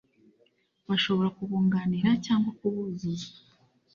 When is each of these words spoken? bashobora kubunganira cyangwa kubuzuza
bashobora 0.87 1.29
kubunganira 1.37 2.09
cyangwa 2.25 2.49
kubuzuza 2.59 3.27